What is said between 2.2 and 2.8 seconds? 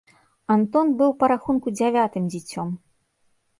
дзіцем.